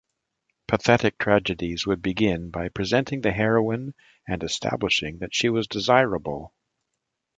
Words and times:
Pathetic 0.67 1.19
tragedies 1.19 1.85
would 1.85 2.01
begin 2.01 2.49
by 2.49 2.69
presenting 2.69 3.21
the 3.21 3.31
heroine 3.31 3.93
and 4.27 4.41
establishing 4.41 5.19
that 5.19 5.35
she 5.35 5.47
was 5.47 5.67
desirable. 5.67 6.55